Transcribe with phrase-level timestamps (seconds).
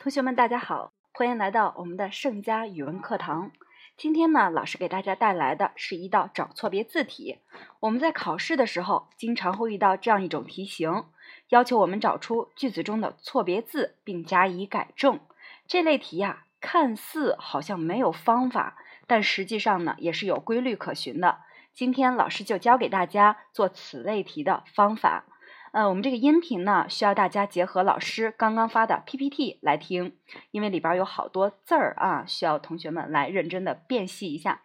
[0.00, 3.50] 同学们，大家好，欢迎来到我们的盛佳语文课堂。
[3.96, 7.38] 今天呢，老师给大家带来的是一道找错别字题。
[7.80, 11.06] 我们在考试的时候，经常会遇到这样一种题型，
[11.48, 15.18] 要求我们找出句子中的错别字，并加以改正。
[15.66, 18.76] 这类题呀，看似好像没有方法，
[19.08, 21.38] 但实际上呢，也是有规律可循的。
[21.74, 25.24] 今天老师就教给大家做此类题的方法。
[25.72, 30.16] 呃，我们这个音频呢，需要大家结合老师刚刚发的 PPT 来听，
[30.50, 34.62] 因为里边有好多字儿啊，需要同学们来认真的辨析一下。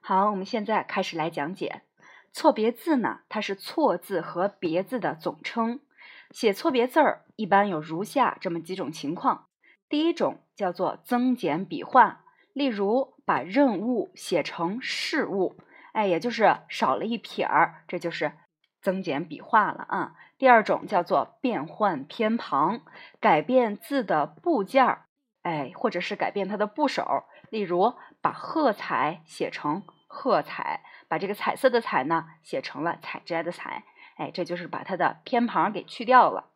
[0.00, 1.82] 好，我们现在开始来讲解
[2.32, 5.80] 错别字呢，它是错字和别字的总称。
[6.30, 9.46] 写错别字儿一般有如下这么几种情况：
[9.88, 15.56] 第一种叫做增减笔画，例如把任务写成事物，
[15.92, 18.32] 哎，也就是少了一撇儿，这就是。
[18.84, 20.14] 增减笔画了啊。
[20.36, 22.82] 第二种叫做变换偏旁，
[23.18, 25.06] 改变字的部件儿，
[25.42, 27.24] 哎，或者是改变它的部首。
[27.48, 33.84] 例如，把喝彩写成喝彩，把这个彩色的彩呢写成了采摘的采，
[34.18, 36.50] 哎，这就是把它的偏旁给去掉了。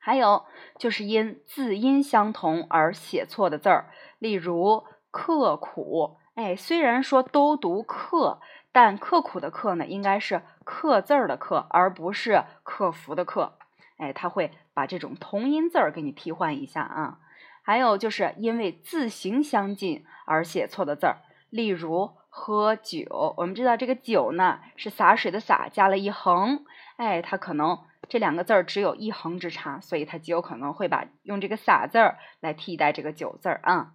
[0.00, 0.46] 还有
[0.78, 8.40] 就是因字音相同而写错的字儿，例如刻苦，哎，虽然说都读刻。
[8.74, 13.56] 但刻苦的刻呢，应该是刻字儿的刻，而不是克服的克。
[13.98, 17.20] 哎，他会把这种同音字儿给你替换一下啊。
[17.62, 21.18] 还有就是因为字形相近而写错的字儿，
[21.50, 23.34] 例如喝酒。
[23.36, 26.64] 我们知道这个酒呢是洒水的洒加了一横，
[26.96, 27.78] 哎，它可能
[28.08, 33.92] 这两个字儿只有一横之差，所以它极有可能会把用这个洒字儿来替代这个酒字儿啊。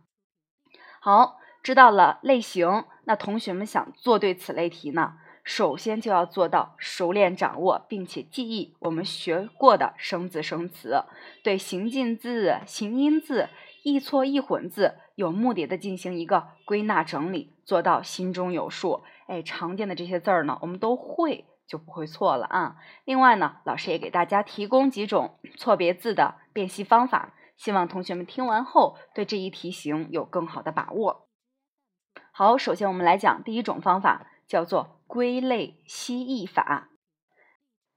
[1.01, 1.37] 好。
[1.61, 11.05] 知道了类型，那同学们想做对此类题呢，首先就要做到熟练掌握并且记忆我们学过的生字生词，
[11.43, 13.49] 对形近字、形音字、
[13.81, 19.01] 易错易混字有目的的进行一个归纳整理，做到心中有数。
[19.25, 22.75] 哎，常见的这些字儿呢，我们都会就不会错了啊。
[23.05, 31.28] 另外呢，老师也给大家提供几种错别字的辨析方法，希望同学们听完后对这一题型有更好的把握。
[32.39, 36.87] 好，首先我们来讲第一种方法，叫做归类析义法。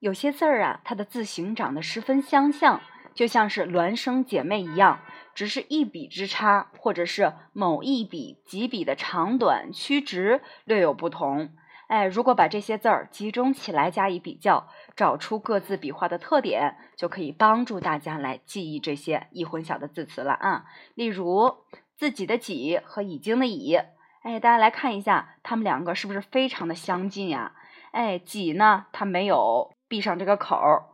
[0.00, 2.80] 有些字儿啊，它的字形长得十分相像，
[3.14, 4.98] 就像是孪生姐妹一样，
[5.32, 11.50] 只是一笔之差，或者是某一笔几笔的长短曲直略有不同。
[11.86, 14.66] 哎，如果把这些字儿集中起来加以比较，
[14.96, 20.64] 找出各自笔画的特点，就可以帮助大家来记忆这些易混淆的字词了啊。
[20.96, 21.58] 例如，
[21.96, 23.78] 自己的己和已经的已。
[24.22, 27.52] 哎，大家来看一下，它们两个是不是非常的相近呀？
[27.90, 30.84] 哎，己呢，它没有闭上这个口儿，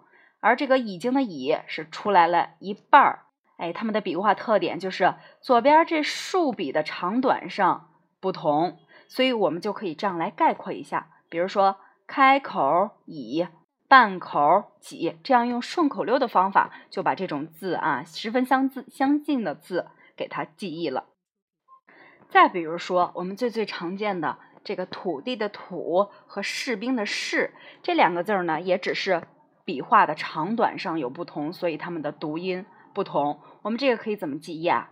[0.40, 3.26] 而这个已经的已是出来了一半儿。
[3.58, 8.78] 哎，它们的笔画特点就是左边这竖笔的长短上不同，
[9.08, 13.46] 所以我们就可以这样来概括一下，比如说开口已，
[13.88, 21.04] 半口己，这样用顺口溜的方法就把这种字啊十分相字相近的字给它记忆了。
[22.28, 29.22] 再比如说，我们最最常见的这个土地的土和士兵的士这两个字儿呢，也只是
[29.64, 33.40] 笔画的长短上有不同，所以它们的读音不同。
[33.62, 34.90] 我们这个可以怎么记忆啊？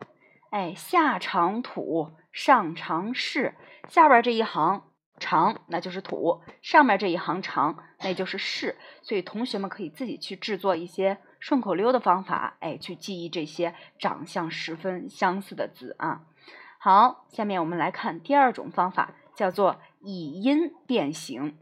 [0.50, 3.54] 哎，下长土，上长士，
[3.88, 4.84] 下边这一行
[5.18, 8.76] 长那就是土，上面这一行长那就是士。
[9.02, 16.22] 所以同学们可以自己去制作一些顺口溜的方法，哎，去记忆这些长相十分相似的字啊。
[16.86, 21.58] 好，下面我们来看第二种方法，叫做以音变形。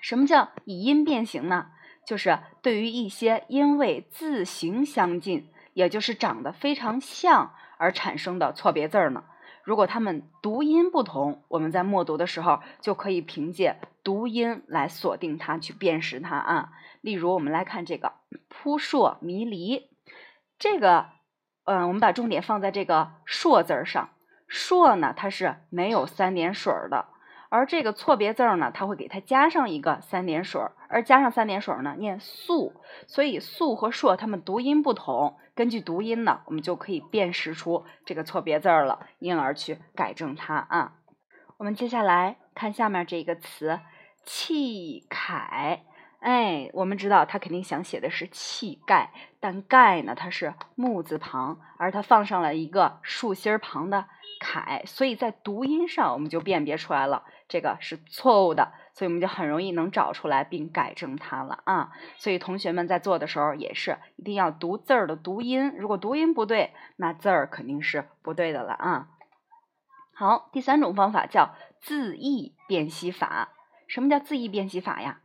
[0.00, 1.72] 什么叫以音变形呢？
[2.06, 9.24] 就是对于一些因为字形相近，也就是长得非常像而产生的错别字儿呢，
[9.64, 16.70] 如果它们读音不同，我们在默读的时候就可以凭借读音来锁定它，去辨识它啊。
[17.00, 18.12] 例如，我们来看这个
[18.48, 19.90] 扑朔迷离，
[20.60, 21.06] 这个，
[21.64, 24.10] 嗯，我们把重点放在这个朔字儿上。
[24.46, 27.06] 硕呢，它是没有三点水的，
[27.48, 32.74] 而这个错别字呢，它会给它加上一个三点水，而加上三点水呢，念素，
[33.06, 40.94] 所以素和硕它们读音不同，根据读音呢，我们就可以辨识出这个错别字了，因而去改正它啊。
[41.58, 43.80] 我们接下来看下面这个词
[44.26, 45.80] “气慨”，
[46.20, 54.06] 哎，我们知道他肯定想写的是气概，但盖呢，它是木字旁，而它放上了一个竖心旁的。
[54.40, 61.92] 楷，所以在读音上我们就辨别出来了，这个是错误的，所以我们就很容易能找出来并改正它了啊。
[62.18, 69.08] 所以同学们在做的时候也是一定要读字儿的读音，如果读音不对，那字儿肯定是不对的了啊。
[70.14, 73.50] 好，第三种方法叫字义辨析法。
[73.86, 75.20] 什么叫字义辨析法呀？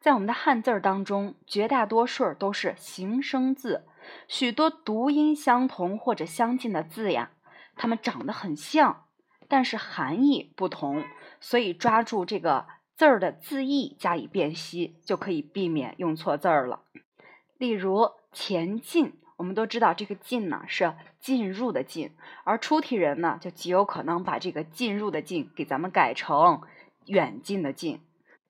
[0.00, 3.84] 在我们的汉字儿当中，绝大多数都是形声字，
[4.28, 7.32] 许多读音相同或者相近的字呀，
[7.78, 9.06] 它们长得很像，
[9.48, 11.04] 但是含义不同，
[11.40, 12.66] 所以抓住这个
[12.96, 16.82] 字儿的字义加以辨析，就可以避免用错字儿了。
[17.56, 22.12] 例如“前进”，我们都知道这个“进”呢是进入的“进”，
[22.44, 26.62] 而出题人呢就极有可能把这个“进入”的“进”给咱们改成
[27.06, 28.00] 远近的“近”。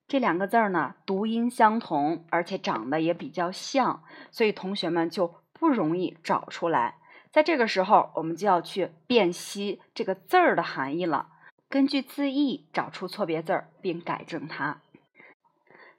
[0.09, 6.98] 这两个字儿呢，读音相同，而且长得也比较像，所以同学们就不容易找出来。
[7.31, 11.29] 在这个时候，我们就要去辨析这个字儿的含义了，
[11.69, 14.81] 根据字义找出错别字儿，并改正它。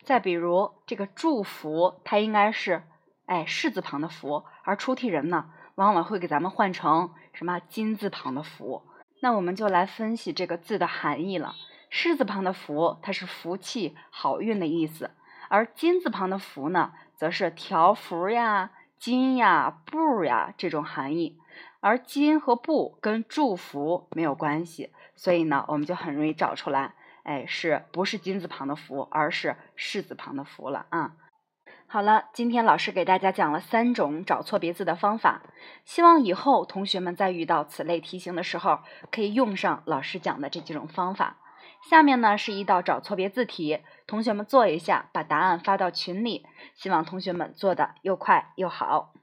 [0.04, 2.84] 再比如这个“祝福”，它应该是
[3.28, 8.82] 哎“士”字旁的“福”，而出题人呢，往往会给咱们换成什么“金”字旁的“福”。
[9.22, 11.54] 那我们就来分析这个字的含义了。
[11.92, 15.10] 狮字旁的福，它是福气、好运的意思；
[15.50, 21.40] 而金字旁的福呢，则是条幅呀、金呀、布呀这种含义。
[21.80, 26.94] 而金和布跟祝福没有关系，所以呢，我们就很容易找出来，
[27.24, 31.14] 哎，是不是金字旁的福，而是士字旁的福了啊？
[31.88, 35.42] 好了，今天老师给大家讲了三种找错别字的方法，
[35.86, 38.80] 希望以后同学们在遇到此类题型的时候，
[39.10, 41.38] 可以用上老师讲的这几种方法。
[41.82, 46.46] 下面呢是一道找错别字题，同学们做一下，把答案发到群里，
[46.76, 49.14] 希望同学们做的又快又好。